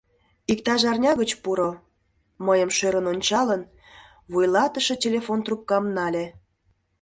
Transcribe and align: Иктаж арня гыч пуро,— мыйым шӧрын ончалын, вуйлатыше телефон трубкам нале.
Иктаж 0.51 0.81
арня 0.91 1.11
гыч 1.21 1.31
пуро,— 1.43 1.71
мыйым 2.45 2.69
шӧрын 2.77 3.05
ончалын, 3.13 3.61
вуйлатыше 4.31 4.95
телефон 5.03 5.39
трубкам 5.45 5.83
нале. 5.95 6.25